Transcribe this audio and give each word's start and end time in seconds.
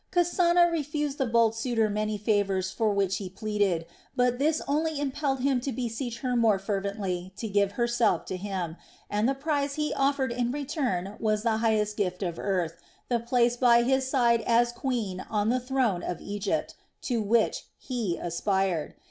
Kasana 0.11 0.71
refused 0.71 1.19
the 1.19 1.27
bold 1.27 1.53
suitor 1.53 1.87
many 1.87 2.17
favors 2.17 2.71
for 2.71 2.91
which 2.91 3.17
he 3.17 3.29
pleaded, 3.29 3.85
but 4.15 4.39
this 4.39 4.59
only 4.67 4.99
impelled 4.99 5.41
him 5.41 5.61
to 5.61 5.71
beseech 5.71 6.21
her 6.21 6.35
more 6.35 6.57
fervently 6.57 7.31
to 7.37 7.47
give 7.47 7.73
herself 7.73 8.25
to 8.25 8.35
him, 8.35 8.77
and 9.11 9.29
the 9.29 9.35
prize 9.35 9.75
he 9.75 9.93
offered 9.93 10.31
in 10.31 10.51
return 10.51 11.17
was 11.19 11.43
the 11.43 11.57
highest 11.57 11.97
gift 11.97 12.23
of 12.23 12.39
earth, 12.39 12.77
the 13.09 13.19
place 13.19 13.55
by 13.55 13.83
his 13.83 14.07
side 14.09 14.41
as 14.47 14.71
queen 14.71 15.19
on 15.29 15.49
the 15.49 15.59
throne 15.59 16.01
of 16.01 16.19
Egypt, 16.19 16.73
to 17.03 17.21
which 17.21 17.67
he 17.77 18.17
aspired. 18.17 18.95